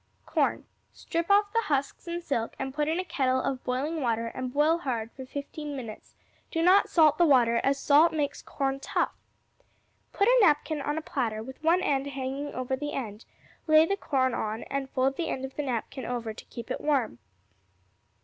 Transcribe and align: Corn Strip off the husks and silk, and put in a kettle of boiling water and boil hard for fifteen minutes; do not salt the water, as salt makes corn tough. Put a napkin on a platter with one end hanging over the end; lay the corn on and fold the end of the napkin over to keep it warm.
Corn 0.25 0.65
Strip 0.93 1.29
off 1.29 1.53
the 1.53 1.61
husks 1.67 2.07
and 2.07 2.23
silk, 2.23 2.55
and 2.57 2.73
put 2.73 2.87
in 2.87 2.99
a 2.99 3.05
kettle 3.05 3.39
of 3.39 3.63
boiling 3.63 4.01
water 4.01 4.25
and 4.29 4.51
boil 4.51 4.79
hard 4.79 5.11
for 5.11 5.27
fifteen 5.27 5.75
minutes; 5.75 6.15
do 6.49 6.63
not 6.63 6.89
salt 6.89 7.19
the 7.19 7.25
water, 7.27 7.57
as 7.63 7.77
salt 7.77 8.11
makes 8.11 8.41
corn 8.41 8.79
tough. 8.79 9.13
Put 10.11 10.27
a 10.27 10.39
napkin 10.41 10.81
on 10.81 10.97
a 10.97 11.03
platter 11.03 11.43
with 11.43 11.61
one 11.63 11.81
end 11.83 12.07
hanging 12.07 12.51
over 12.55 12.75
the 12.75 12.93
end; 12.93 13.25
lay 13.67 13.85
the 13.85 13.95
corn 13.95 14.33
on 14.33 14.63
and 14.71 14.89
fold 14.89 15.17
the 15.17 15.29
end 15.29 15.45
of 15.45 15.55
the 15.55 15.61
napkin 15.61 16.03
over 16.05 16.33
to 16.33 16.45
keep 16.45 16.71
it 16.71 16.81
warm. 16.81 17.19